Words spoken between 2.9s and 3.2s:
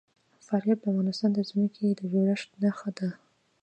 ده.